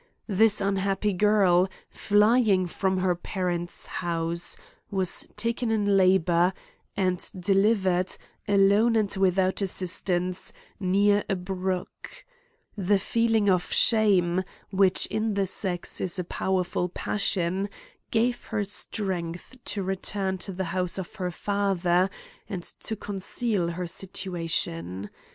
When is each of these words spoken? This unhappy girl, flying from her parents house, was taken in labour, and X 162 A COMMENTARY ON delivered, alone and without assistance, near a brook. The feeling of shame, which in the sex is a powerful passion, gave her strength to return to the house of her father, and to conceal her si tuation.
This 0.33 0.59
unhappy 0.61 1.13
girl, 1.13 1.69
flying 1.91 2.65
from 2.65 2.97
her 2.97 3.13
parents 3.13 3.85
house, 3.85 4.57
was 4.89 5.27
taken 5.35 5.69
in 5.69 5.95
labour, 5.95 6.53
and 6.97 7.17
X 7.17 7.31
162 7.35 7.51
A 7.51 7.53
COMMENTARY 7.53 7.61
ON 7.61 7.61
delivered, 8.57 8.73
alone 8.73 8.95
and 8.95 9.15
without 9.17 9.61
assistance, 9.61 10.53
near 10.79 11.23
a 11.29 11.35
brook. 11.35 12.25
The 12.75 12.97
feeling 12.97 13.47
of 13.47 13.71
shame, 13.71 14.43
which 14.71 15.05
in 15.05 15.35
the 15.35 15.45
sex 15.45 16.01
is 16.01 16.17
a 16.17 16.23
powerful 16.23 16.89
passion, 16.89 17.69
gave 18.09 18.45
her 18.45 18.63
strength 18.63 19.55
to 19.65 19.83
return 19.83 20.39
to 20.39 20.51
the 20.51 20.63
house 20.73 20.97
of 20.97 21.13
her 21.17 21.29
father, 21.29 22.09
and 22.49 22.63
to 22.63 22.95
conceal 22.95 23.67
her 23.67 23.85
si 23.85 24.07
tuation. 24.07 25.09